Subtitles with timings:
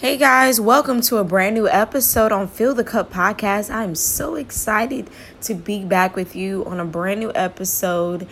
[0.00, 3.68] Hey guys, welcome to a brand new episode on Fill the Cup podcast.
[3.68, 5.10] I'm so excited
[5.42, 8.26] to be back with you on a brand new episode,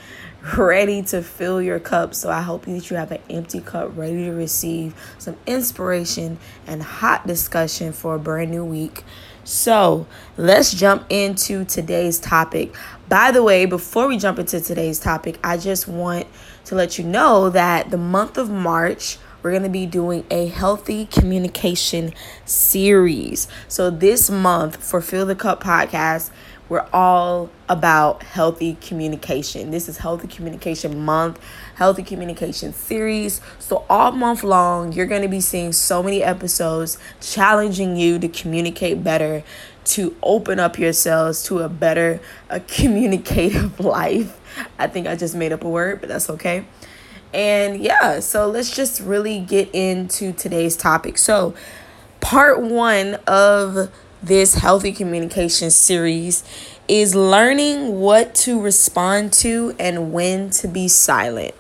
[0.56, 2.14] ready to fill your cup.
[2.14, 6.82] So I hope that you have an empty cup ready to receive some inspiration and
[6.82, 9.04] hot discussion for a brand new week.
[9.44, 10.06] So
[10.38, 12.74] let's jump into today's topic.
[13.10, 16.28] By the way, before we jump into today's topic, I just want
[16.64, 20.48] to let you know that the month of March we're going to be doing a
[20.48, 22.12] healthy communication
[22.44, 23.48] series.
[23.68, 26.30] So, this month for Fill the Cup podcast,
[26.68, 29.70] we're all about healthy communication.
[29.70, 31.40] This is Healthy Communication Month,
[31.76, 33.40] Healthy Communication Series.
[33.58, 38.28] So, all month long, you're going to be seeing so many episodes challenging you to
[38.28, 39.44] communicate better,
[39.84, 42.20] to open up yourselves to a better
[42.50, 44.38] a communicative life.
[44.78, 46.66] I think I just made up a word, but that's okay.
[47.32, 51.18] And yeah, so let's just really get into today's topic.
[51.18, 51.54] So,
[52.20, 53.90] part one of
[54.22, 56.42] this healthy communication series
[56.88, 61.54] is learning what to respond to and when to be silent.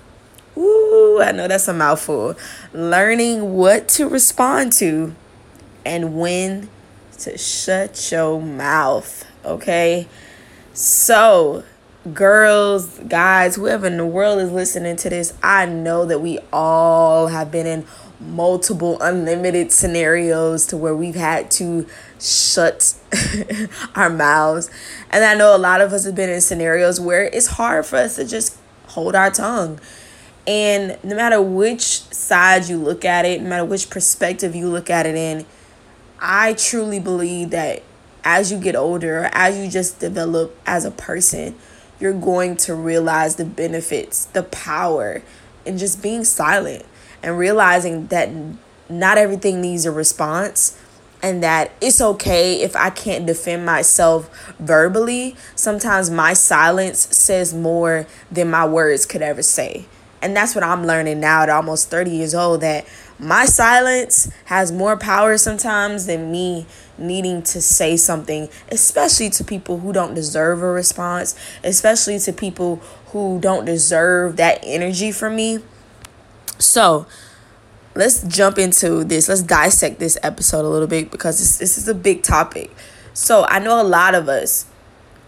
[0.56, 2.34] Ooh, I know that's a mouthful.
[2.72, 5.14] Learning what to respond to
[5.84, 6.68] and when
[7.18, 9.24] to shut your mouth.
[9.44, 10.08] Okay.
[10.72, 11.64] So,
[12.14, 17.28] girls, guys, whoever in the world is listening to this, I know that we all
[17.28, 17.86] have been in
[18.20, 21.86] multiple unlimited scenarios to where we've had to
[22.20, 22.94] shut
[23.94, 24.70] our mouths.
[25.10, 27.96] And I know a lot of us have been in scenarios where it's hard for
[27.96, 29.78] us to just hold our tongue.
[30.46, 34.90] And no matter which side you look at it, no matter which perspective you look
[34.90, 35.44] at it in,
[36.20, 37.82] I truly believe that
[38.24, 41.54] as you get older, as you just develop as a person,
[42.00, 45.22] you're going to realize the benefits, the power,
[45.66, 46.84] and just being silent
[47.22, 48.30] and realizing that
[48.88, 50.80] not everything needs a response
[51.22, 55.36] and that it's okay if I can't defend myself verbally.
[55.54, 59.86] Sometimes my silence says more than my words could ever say.
[60.22, 62.86] And that's what I'm learning now at almost 30 years old that
[63.18, 66.66] my silence has more power sometimes than me
[66.98, 72.76] needing to say something, especially to people who don't deserve a response, especially to people
[73.06, 75.60] who don't deserve that energy from me.
[76.58, 77.06] So,
[77.94, 79.28] let's jump into this.
[79.28, 82.70] Let's dissect this episode a little bit because this, this is a big topic.
[83.14, 84.66] So, I know a lot of us,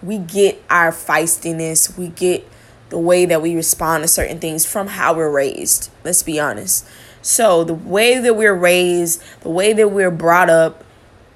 [0.03, 2.47] we get our feistiness, we get
[2.91, 5.91] the way that we respond to certain things from how we're raised.
[6.05, 6.87] Let's be honest.
[7.23, 10.85] So, the way that we're raised, the way that we're brought up,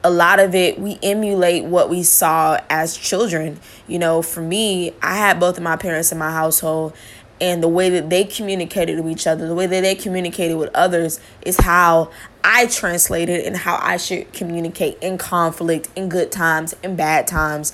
[0.04, 3.58] a lot of it we emulate what we saw as children.
[3.88, 6.94] You know, for me, I had both of my parents in my household
[7.40, 10.70] and the way that they communicated with each other, the way that they communicated with
[10.74, 12.10] others is how
[12.44, 17.72] I translated and how I should communicate in conflict, in good times, in bad times.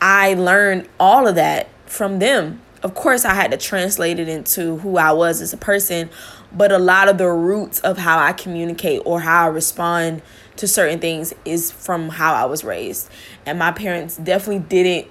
[0.00, 2.60] I learned all of that from them.
[2.82, 6.10] Of course, I had to translate it into who I was as a person,
[6.52, 10.20] but a lot of the roots of how I communicate or how I respond
[10.56, 13.10] to certain things is from how I was raised.
[13.46, 15.10] And my parents definitely didn't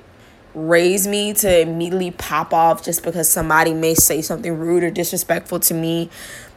[0.55, 5.59] raise me to immediately pop off just because somebody may say something rude or disrespectful
[5.61, 6.09] to me.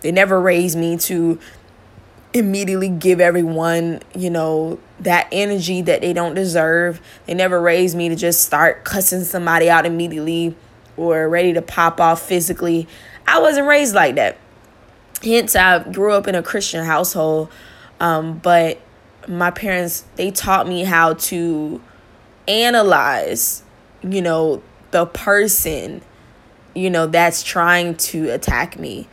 [0.02, 1.38] They never raised me to
[2.34, 7.00] immediately give everyone, you know, that energy that they don't deserve.
[7.24, 10.54] They never raised me to just start cussing somebody out immediately
[10.96, 12.86] or ready to pop off physically.
[13.26, 14.36] I wasn't raised like that.
[15.22, 17.50] Hence, I grew up in a Christian household
[18.00, 18.80] um, but
[19.28, 21.80] my parents, they taught me how to
[22.46, 23.62] analyze,
[24.02, 26.02] you know, the person,
[26.74, 29.08] you know, that's trying to attack me.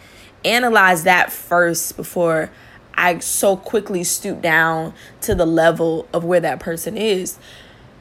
[0.45, 2.51] Analyze that first before
[2.95, 7.37] I so quickly stoop down to the level of where that person is.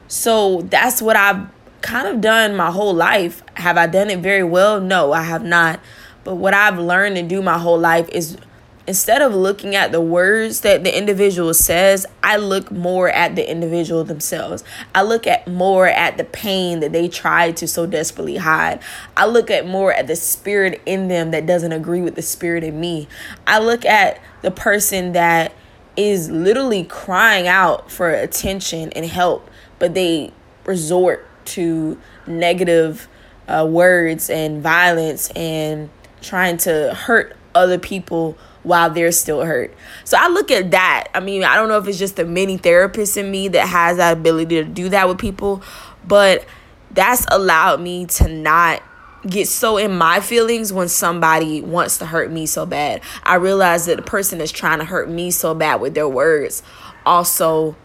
[0.07, 1.47] So that's what I've
[1.81, 3.43] kind of done my whole life.
[3.55, 4.79] Have I done it very well?
[4.79, 5.79] No, I have not.
[6.23, 8.37] But what I've learned to do my whole life is
[8.85, 13.49] instead of looking at the words that the individual says, I look more at the
[13.49, 14.63] individual themselves.
[14.93, 18.81] I look at more at the pain that they try to so desperately hide.
[19.15, 22.63] I look at more at the spirit in them that doesn't agree with the spirit
[22.63, 23.07] in me.
[23.47, 25.53] I look at the person that
[25.95, 29.49] is literally crying out for attention and help,
[29.79, 30.31] but they
[30.65, 33.07] resort to negative
[33.47, 35.89] uh, words and violence and
[36.21, 39.73] trying to hurt other people while they're still hurt.
[40.03, 41.09] So I look at that.
[41.13, 43.97] I mean, I don't know if it's just the many therapists in me that has
[43.97, 45.61] that ability to do that with people,
[46.07, 46.45] but
[46.91, 48.81] that's allowed me to not
[49.27, 53.01] get so in my feelings when somebody wants to hurt me so bad.
[53.23, 56.63] I realize that the person that's trying to hurt me so bad with their words
[57.05, 57.75] also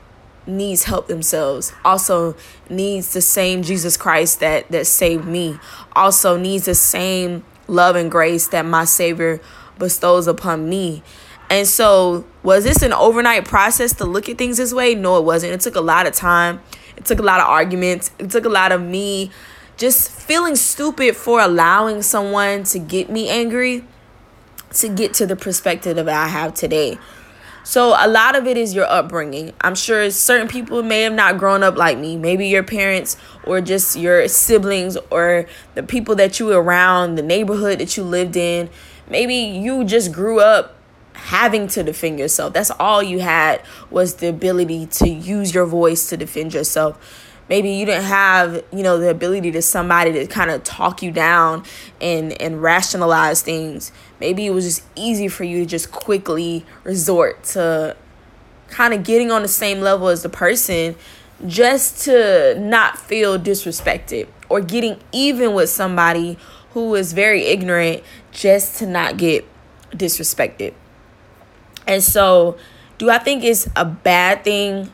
[0.46, 2.34] needs help themselves also
[2.70, 5.58] needs the same jesus christ that that saved me
[5.92, 9.40] also needs the same love and grace that my savior
[9.78, 11.02] bestows upon me
[11.50, 15.24] and so was this an overnight process to look at things this way no it
[15.24, 16.60] wasn't it took a lot of time
[16.96, 19.30] it took a lot of arguments it took a lot of me
[19.78, 23.84] just feeling stupid for allowing someone to get me angry
[24.74, 26.98] to get to the perspective that I have today.
[27.64, 29.52] So a lot of it is your upbringing.
[29.60, 32.16] I'm sure certain people may have not grown up like me.
[32.16, 37.22] Maybe your parents or just your siblings or the people that you were around, the
[37.22, 38.70] neighborhood that you lived in.
[39.10, 40.76] Maybe you just grew up
[41.14, 42.52] having to defend yourself.
[42.52, 46.98] That's all you had was the ability to use your voice to defend yourself
[47.48, 51.10] maybe you didn't have you know the ability to somebody to kind of talk you
[51.10, 51.64] down
[52.00, 57.42] and and rationalize things maybe it was just easy for you to just quickly resort
[57.42, 57.96] to
[58.68, 60.94] kind of getting on the same level as the person
[61.46, 66.36] just to not feel disrespected or getting even with somebody
[66.72, 69.44] who is very ignorant just to not get
[69.90, 70.74] disrespected
[71.86, 72.56] and so
[72.98, 74.90] do i think it's a bad thing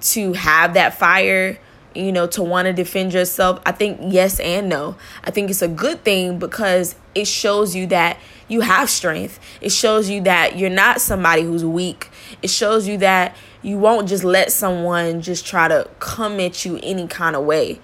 [0.00, 1.58] to have that fire
[1.98, 3.60] you know, to want to defend yourself?
[3.66, 4.96] I think yes and no.
[5.24, 9.38] I think it's a good thing because it shows you that you have strength.
[9.60, 12.10] It shows you that you're not somebody who's weak.
[12.42, 16.78] It shows you that you won't just let someone just try to come at you
[16.82, 17.80] any kind of way.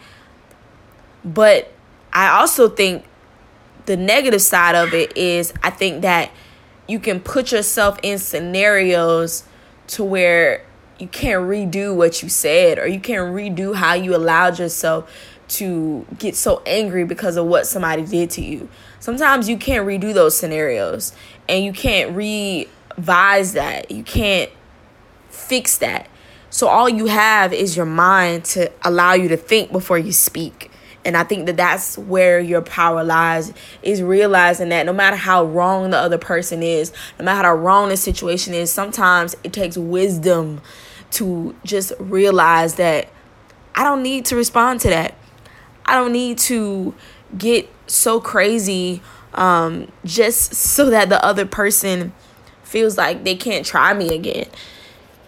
[1.25, 1.73] But
[2.13, 3.05] I also think
[3.87, 6.31] the negative side of it is I think that
[6.87, 9.45] you can put yourself in scenarios
[9.89, 10.65] to where
[10.99, 15.13] you can't redo what you said or you can't redo how you allowed yourself
[15.47, 18.69] to get so angry because of what somebody did to you.
[19.01, 21.13] Sometimes you can't redo those scenarios
[21.49, 23.91] and you can't revise that.
[23.91, 24.51] You can't
[25.29, 26.09] fix that.
[26.49, 30.71] So all you have is your mind to allow you to think before you speak.
[31.05, 33.53] And I think that that's where your power lies
[33.83, 37.91] is realizing that no matter how wrong the other person is, no matter how wrong
[37.91, 40.63] the situation is, sometimes it takes wisdom
[41.13, 43.09] to just realize that
[43.75, 45.15] I don't need to respond to that.
[45.85, 46.95] I don't need to
[47.37, 49.03] get so crazy
[49.35, 52.13] um, just so that the other person
[52.63, 54.47] feels like they can't try me again.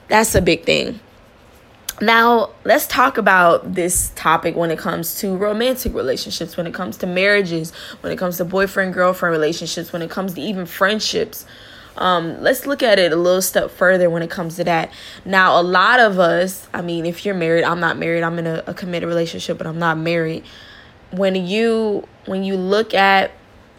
[0.08, 1.00] That's a big thing.
[2.00, 6.98] Now, let's talk about this topic when it comes to romantic relationships, when it comes
[6.98, 7.72] to marriages,
[8.02, 11.46] when it comes to boyfriend girlfriend relationships, when it comes to even friendships.
[11.96, 14.92] Um, let's look at it a little step further when it comes to that.
[15.24, 18.46] Now, a lot of us, I mean, if you're married, I'm not married, I'm in
[18.46, 20.44] a, a committed relationship, but I'm not married.
[21.12, 23.30] When you when you look at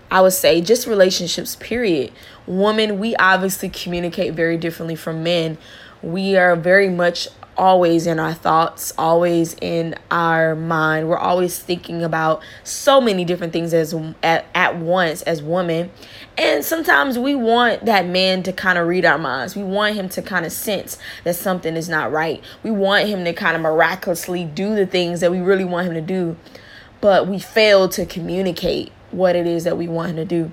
[0.10, 2.14] I would say just relationships, period.
[2.48, 5.58] Women, we obviously communicate very differently from men.
[6.02, 11.10] We are very much always in our thoughts, always in our mind.
[11.10, 13.94] We're always thinking about so many different things as
[14.24, 15.92] at, at once as women.
[16.38, 19.56] And sometimes we want that man to kind of read our minds.
[19.56, 22.44] We want him to kind of sense that something is not right.
[22.64, 25.94] We want him to kind of miraculously do the things that we really want him
[25.96, 26.38] to do.
[27.02, 30.52] But we fail to communicate what it is that we want him to do.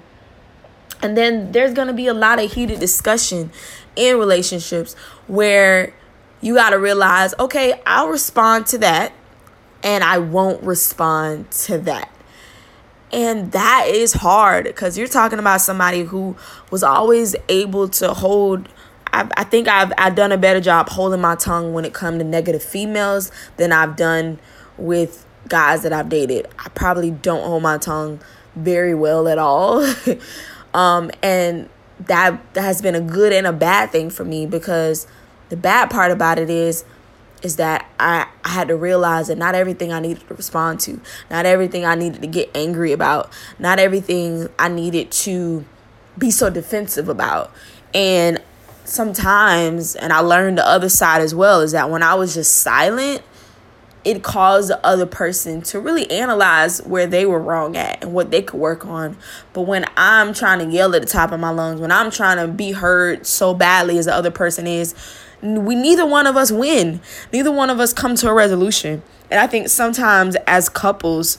[1.03, 3.53] And then there's going to be a lot of heated discussion
[3.95, 4.95] in relationships
[5.27, 5.93] where
[6.45, 9.13] you got to realize okay, I'll respond to that
[9.83, 12.11] and I won't respond to that.
[13.13, 16.37] And that is hard because you're talking about somebody who
[16.71, 18.69] was always able to hold.
[19.13, 22.19] I, I think I've, I've done a better job holding my tongue when it comes
[22.19, 24.39] to negative females than I've done
[24.77, 26.47] with guys that I've dated.
[26.59, 28.21] I probably don't hold my tongue
[28.55, 29.83] very well at all.
[30.75, 31.71] um, and
[32.01, 35.07] that, that has been a good and a bad thing for me because
[35.55, 36.85] the bad part about it is
[37.43, 41.01] is that I, I had to realize that not everything I needed to respond to,
[41.31, 43.31] not everything I needed to get angry about,
[43.61, 45.65] not everything I needed to
[46.19, 47.53] be so defensive about.
[47.93, 48.43] And
[48.85, 52.57] sometimes, and I learned the other side as well, is that when I was just
[52.57, 53.23] silent,
[54.05, 58.31] it caused the other person to really analyze where they were wrong at and what
[58.31, 59.17] they could work on.
[59.53, 62.37] But when I'm trying to yell at the top of my lungs, when I'm trying
[62.37, 64.95] to be heard so badly as the other person is,
[65.45, 67.01] we neither one of us win.
[67.33, 69.03] Neither one of us come to a resolution.
[69.31, 71.39] And I think sometimes as couples,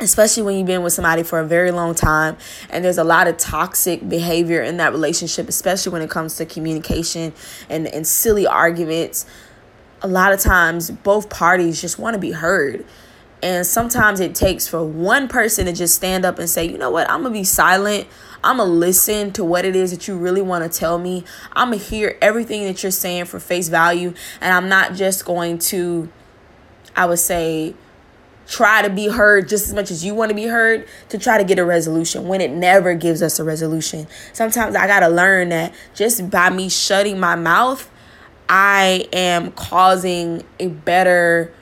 [0.00, 2.36] especially when you've been with somebody for a very long time
[2.70, 6.46] and there's a lot of toxic behavior in that relationship, especially when it comes to
[6.46, 7.32] communication
[7.68, 9.26] and, and silly arguments,
[10.02, 12.84] a lot of times both parties just want to be heard.
[13.42, 16.90] And sometimes it takes for one person to just stand up and say, you know
[16.90, 18.06] what, I'm going to be silent.
[18.42, 21.24] I'm going to listen to what it is that you really want to tell me.
[21.52, 24.14] I'm going to hear everything that you're saying for face value.
[24.40, 26.08] And I'm not just going to,
[26.96, 27.74] I would say,
[28.48, 31.36] try to be heard just as much as you want to be heard to try
[31.36, 34.06] to get a resolution when it never gives us a resolution.
[34.32, 37.90] Sometimes I got to learn that just by me shutting my mouth,
[38.48, 41.52] I am causing a better,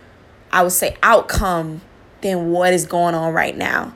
[0.57, 1.83] I would say, outcome
[2.23, 3.93] than what is going on right now.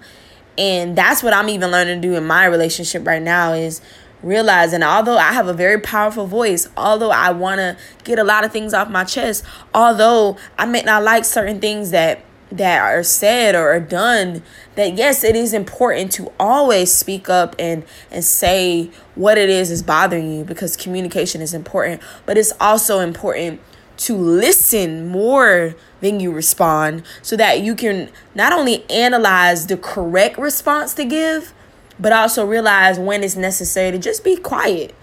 [0.59, 3.81] And that's what I'm even learning to do in my relationship right now is
[4.23, 8.45] realizing although I have a very powerful voice, although I want to get a lot
[8.45, 9.43] of things off my chest,
[9.75, 12.21] although I may not like certain things that
[12.53, 14.43] that are said or are done
[14.75, 19.71] that yes it is important to always speak up and and say what it is
[19.71, 23.61] is bothering you because communication is important but it's also important
[23.97, 30.39] to listen more than you respond so that you can not only analyze the correct
[30.39, 31.53] response to give
[31.99, 34.95] but also realize when it's necessary to just be quiet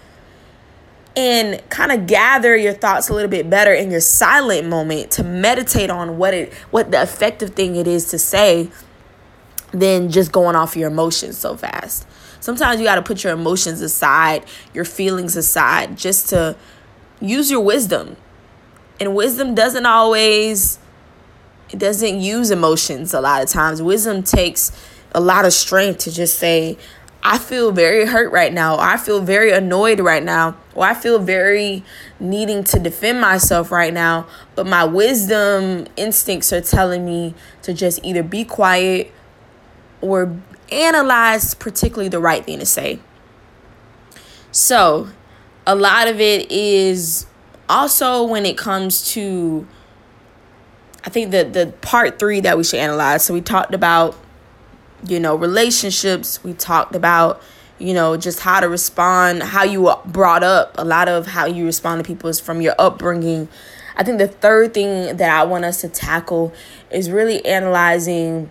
[1.16, 5.24] and kind of gather your thoughts a little bit better in your silent moment to
[5.24, 8.70] meditate on what it what the effective thing it is to say
[9.72, 12.06] than just going off your emotions so fast.
[12.40, 16.56] Sometimes you got to put your emotions aside, your feelings aside just to
[17.20, 18.16] use your wisdom.
[19.00, 20.78] And wisdom doesn't always
[21.70, 23.82] it doesn't use emotions a lot of times.
[23.82, 24.72] Wisdom takes
[25.12, 26.78] a lot of strength to just say,
[27.22, 28.76] I feel very hurt right now.
[28.76, 30.56] Or I feel very annoyed right now.
[30.74, 31.84] Or I feel very
[32.20, 34.26] needing to defend myself right now.
[34.54, 39.12] But my wisdom instincts are telling me to just either be quiet
[40.00, 40.34] or
[40.70, 43.00] analyze particularly the right thing to say.
[44.50, 45.08] So,
[45.66, 47.26] a lot of it is
[47.68, 49.66] also when it comes to
[51.04, 53.24] I think the the part 3 that we should analyze.
[53.24, 54.16] So we talked about
[55.06, 56.42] you know, relationships.
[56.42, 57.42] We talked about,
[57.78, 60.74] you know, just how to respond, how you were brought up.
[60.78, 63.48] A lot of how you respond to people is from your upbringing.
[63.96, 66.52] I think the third thing that I want us to tackle
[66.90, 68.50] is really analyzing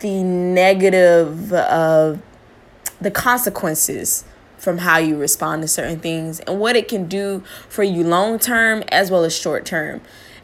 [0.00, 2.22] the negative of
[3.00, 4.24] the consequences
[4.56, 8.38] from how you respond to certain things and what it can do for you long
[8.38, 10.00] term as well as short term.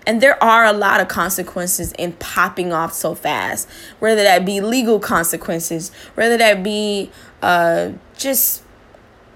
[0.07, 4.61] And there are a lot of consequences in popping off so fast, whether that be
[4.61, 7.11] legal consequences, whether that be
[7.43, 8.63] uh, just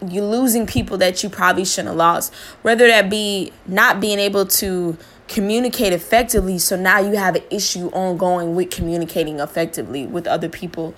[0.09, 4.47] you losing people that you probably shouldn't have lost, whether that be not being able
[4.47, 4.97] to
[5.29, 6.59] communicate effectively.
[6.59, 10.95] So now you have an issue ongoing with communicating effectively with other people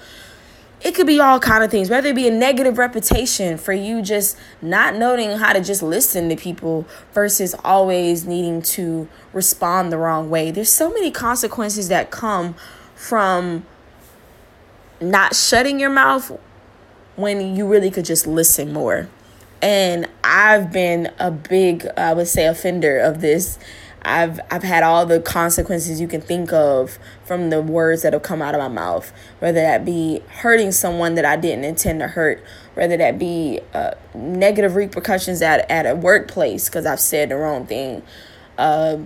[0.83, 4.02] it could be all kind of things whether it be a negative reputation for you
[4.02, 9.99] just not knowing how to just listen to people versus always needing to respond the
[9.99, 10.50] wrong way.
[10.50, 12.54] There's so many consequences that come
[12.95, 13.64] from
[15.00, 16.38] not shutting your mouth
[17.16, 19.09] when you really could just listen more.
[19.62, 23.59] And i've been a big i would say offender of this
[24.07, 28.23] I've I've had all the consequences you can think of from the words that have
[28.23, 32.07] come out of my mouth, whether that be hurting someone that I didn't intend to
[32.07, 32.43] hurt,
[32.75, 37.67] whether that be uh, negative repercussions at at a workplace because I've said the wrong
[37.67, 38.05] thing.
[38.57, 38.99] Uh,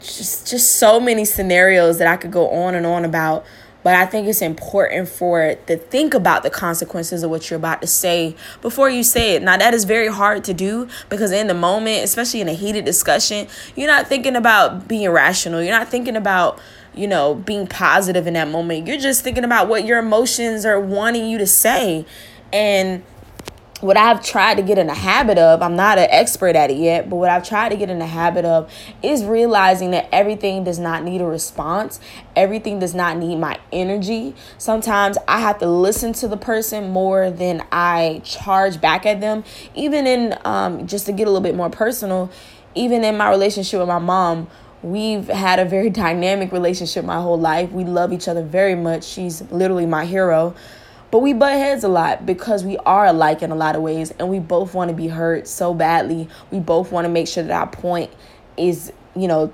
[0.00, 3.46] just just so many scenarios that I could go on and on about
[3.82, 7.80] but I think it's important for to think about the consequences of what you're about
[7.82, 9.42] to say before you say it.
[9.42, 12.84] Now that is very hard to do because in the moment, especially in a heated
[12.84, 15.62] discussion, you're not thinking about being rational.
[15.62, 16.60] You're not thinking about
[16.94, 18.86] you know being positive in that moment.
[18.86, 22.06] You're just thinking about what your emotions are wanting you to say,
[22.52, 23.02] and
[23.82, 26.76] what I've tried to get in the habit of, I'm not an expert at it
[26.76, 28.72] yet, but what I've tried to get in the habit of
[29.02, 31.98] is realizing that everything does not need a response.
[32.36, 34.36] Everything does not need my energy.
[34.56, 39.42] Sometimes I have to listen to the person more than I charge back at them.
[39.74, 42.30] Even in, um, just to get a little bit more personal,
[42.76, 44.46] even in my relationship with my mom,
[44.84, 47.72] we've had a very dynamic relationship my whole life.
[47.72, 49.02] We love each other very much.
[49.02, 50.54] She's literally my hero.
[51.12, 54.12] But we butt heads a lot because we are alike in a lot of ways
[54.18, 56.26] and we both want to be heard so badly.
[56.50, 58.10] We both want to make sure that our point
[58.56, 59.52] is, you know,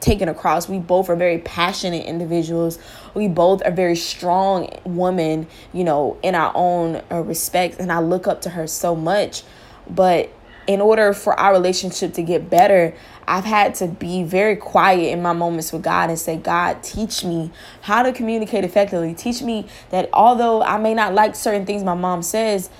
[0.00, 0.68] taken across.
[0.68, 2.78] We both are very passionate individuals.
[3.14, 7.80] We both are very strong women, you know, in our own uh, respect.
[7.80, 9.42] And I look up to her so much.
[9.88, 10.30] But
[10.66, 12.94] in order for our relationship to get better,
[13.26, 17.24] I've had to be very quiet in my moments with God and say, God, teach
[17.24, 17.50] me
[17.82, 19.14] how to communicate effectively.
[19.14, 22.70] Teach me that although I may not like certain things my mom says,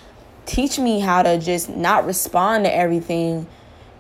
[0.47, 3.47] teach me how to just not respond to everything,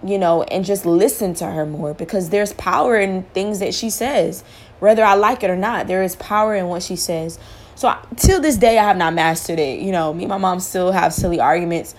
[0.03, 3.89] you know, and just listen to her more because there's power in things that she
[3.91, 4.45] says.
[4.81, 5.87] whether I like it or not.
[5.87, 7.39] There is power in what she says.
[7.75, 9.81] So till this day, I have not mastered it.
[9.81, 11.95] You know, me and my mom still have silly arguments,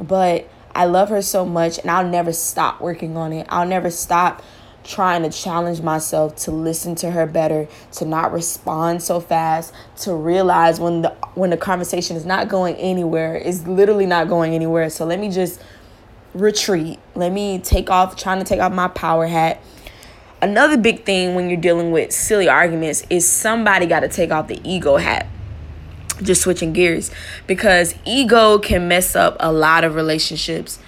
[0.00, 3.46] but I love her so much, and I'll never stop working on it.
[3.48, 4.42] I'll never stop
[4.82, 10.14] trying to challenge myself to listen to her better, to not respond so fast, to
[10.14, 14.90] realize when the when the conversation is not going anywhere, is literally not going anywhere.
[14.90, 15.60] So let me just
[16.34, 16.98] retreat.
[17.14, 19.62] Let me take off trying to take off my power hat.
[20.42, 24.48] Another big thing when you're dealing with silly arguments is somebody got to take off
[24.48, 25.26] the ego hat.
[26.22, 27.10] Just switching gears
[27.46, 30.78] because ego can mess up a lot of relationships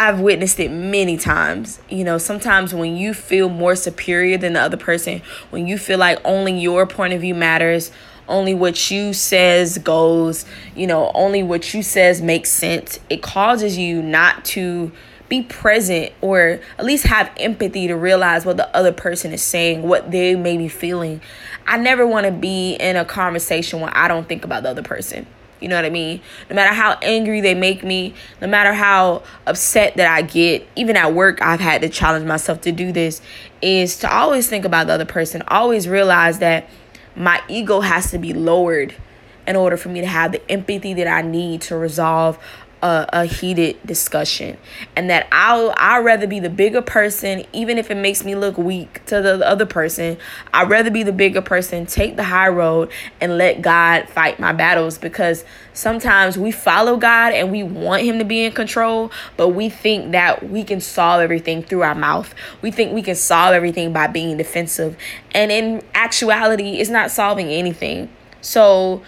[0.00, 1.80] I've witnessed it many times.
[1.88, 5.98] You know, sometimes when you feel more superior than the other person, when you feel
[5.98, 7.90] like only your point of view matters,
[8.28, 10.44] only what you says goes,
[10.76, 14.92] you know, only what you says makes sense, it causes you not to
[15.28, 19.82] be present or at least have empathy to realize what the other person is saying,
[19.82, 21.20] what they may be feeling.
[21.66, 24.82] I never want to be in a conversation where I don't think about the other
[24.82, 25.26] person.
[25.60, 26.20] You know what I mean?
[26.48, 30.96] No matter how angry they make me, no matter how upset that I get, even
[30.96, 33.20] at work, I've had to challenge myself to do this,
[33.60, 35.42] is to always think about the other person.
[35.48, 36.68] Always realize that
[37.16, 38.94] my ego has to be lowered
[39.48, 42.38] in order for me to have the empathy that I need to resolve
[42.82, 44.56] a, a heated discussion.
[44.96, 48.56] And that I'll I'd rather be the bigger person even if it makes me look
[48.56, 50.16] weak to the other person
[50.52, 54.52] I'd rather be the bigger person take the high road and let God fight my
[54.52, 54.98] battles.
[54.98, 59.68] Because sometimes we follow God and we want him to be in control but we
[59.68, 62.34] think that we can solve everything through our mouth.
[62.62, 64.96] We think we can solve everything by being defensive.
[65.32, 68.08] And in actuality it's not solving anything.
[68.40, 69.02] So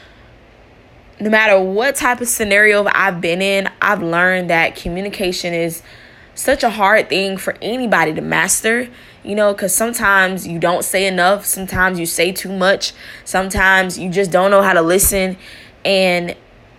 [1.21, 5.83] no matter what type of scenario I've been in, I've learned that communication is
[6.35, 8.89] such a hard thing for anybody to master,
[9.23, 14.11] you know, because sometimes you don't say enough, sometimes you say too much, sometimes you
[14.11, 15.37] just don't know how to listen,
[15.85, 16.35] and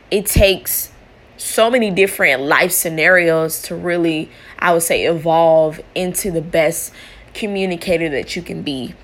[0.09, 0.91] it takes
[1.37, 6.93] so many different life scenarios to really, I would say, evolve into the best
[7.35, 8.95] communicator that you can be.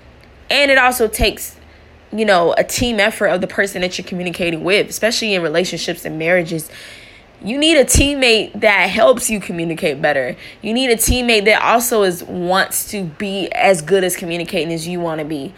[0.50, 1.57] And it also takes
[2.12, 6.06] you know, a team effort of the person that you're communicating with, especially in relationships
[6.06, 6.70] and marriages.
[7.43, 10.36] You need a teammate that helps you communicate better.
[10.62, 14.88] You need a teammate that also is wants to be as good as communicating as
[14.88, 15.54] you want to be.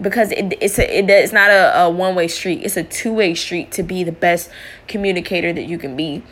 [0.00, 2.62] Because it, it's a, it, it's not a, a one way street.
[2.62, 4.48] It's a two way street to be the best
[4.86, 6.22] communicator that you can be.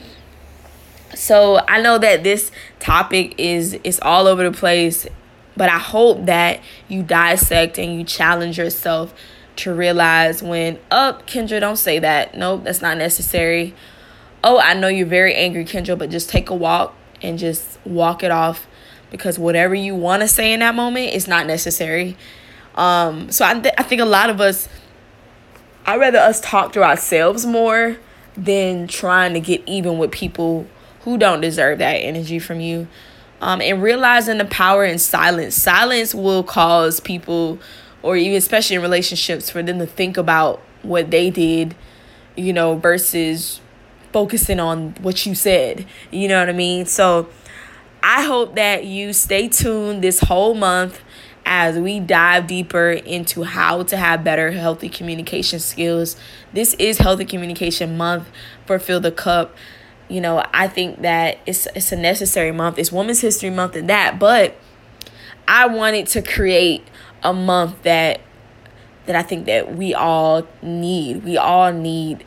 [1.14, 5.09] So I know that this topic is is all over the place,
[5.57, 9.14] but I hope that you dissect and you challenge yourself
[9.57, 12.37] to realize when, up, oh, Kendra, don't say that.
[12.37, 13.75] Nope, that's not necessary.
[14.45, 18.23] Oh, I know you're very angry, Kendra, but just take a walk and just walk
[18.23, 18.66] it off
[19.11, 22.16] because whatever you want to say in that moment is not necessary.
[22.75, 24.69] Um, so I, th- I think a lot of us,
[25.87, 27.97] I'd rather us talk to ourselves more
[28.37, 30.66] than trying to get even with people
[31.01, 32.88] who don't deserve that energy from you.
[33.40, 35.55] Um, and realizing the power in silence.
[35.55, 37.59] Silence will cause people
[38.07, 41.75] or even especially in relationships for them to think about what they did,
[42.37, 43.61] you know, versus
[44.12, 45.85] focusing on what you said.
[46.12, 46.87] You know what I mean?
[46.87, 47.29] So
[48.05, 51.01] I hope that you stay tuned this whole month
[51.45, 56.16] as we dive deeper into how to have better healthy communication skills.
[56.53, 58.29] This is healthy communication month
[58.66, 59.55] for Fill the Cup.
[60.09, 62.79] You know, I think that it's it's a necessary month.
[62.79, 64.57] It's Women's History Month and that, but
[65.49, 66.87] I wanted to create
[67.22, 68.20] a month that
[69.07, 71.24] that I think that we all need.
[71.24, 72.24] We all need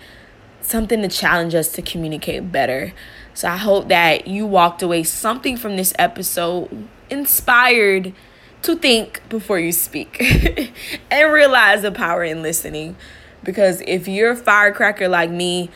[0.62, 2.93] something to challenge us to communicate better.
[3.34, 8.13] So I hope that you walked away something from this episode inspired
[8.62, 10.21] to think before you speak
[11.12, 12.95] and realize the power in listening.
[13.43, 15.69] Because if you're a firecracker like me,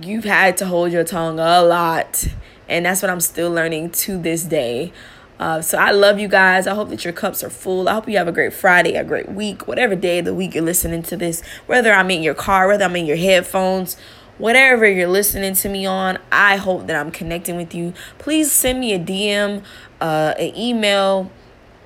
[0.00, 2.26] you've had to hold your tongue a lot.
[2.68, 4.92] And that's what I'm still learning to this day.
[5.38, 6.66] Uh, so I love you guys.
[6.66, 7.88] I hope that your cups are full.
[7.88, 10.54] I hope you have a great Friday, a great week, whatever day of the week
[10.54, 11.42] you're listening to this.
[11.66, 13.96] Whether I'm in your car, whether I'm in your headphones,
[14.38, 17.92] whatever you're listening to me on, I hope that I'm connecting with you.
[18.18, 19.62] Please send me a DM,
[20.00, 21.30] uh, an email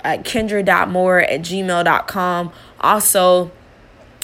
[0.03, 2.51] at kendra.moore at gmail.com.
[2.79, 3.51] Also,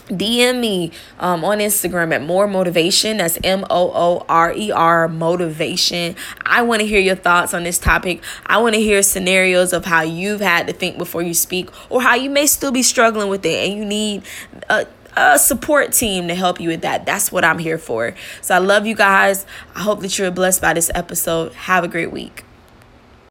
[0.08, 3.18] DM me um, on Instagram at Moore Motivation.
[3.18, 6.16] That's M O O R E R Motivation.
[6.46, 8.24] I want to hear your thoughts on this topic.
[8.46, 12.02] I want to hear scenarios of how you've had to think before you speak, or
[12.02, 14.24] how you may still be struggling with it and you need
[14.70, 17.06] a, a support team to help you with that.
[17.06, 18.16] That's what I'm here for.
[18.42, 19.46] So I love you guys.
[19.76, 21.54] I hope that you're blessed by this episode.
[21.54, 22.47] Have a great week.